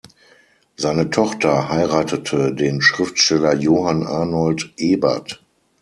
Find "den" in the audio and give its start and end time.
2.55-2.81